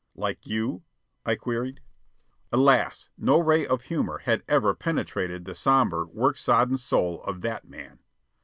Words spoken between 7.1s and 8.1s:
of that man.